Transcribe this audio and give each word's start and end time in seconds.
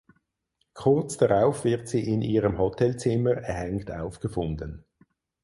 Kurz 0.73 1.17
darauf 1.17 1.63
wird 1.63 1.87
sie 1.87 2.01
in 2.11 2.23
ihrem 2.23 2.57
Hotelzimmer 2.57 3.33
erhängt 3.35 3.91
aufgefunden. 3.91 4.83